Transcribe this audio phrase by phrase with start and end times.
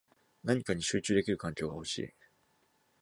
[0.43, 2.09] 何かに集中できる環境が欲しい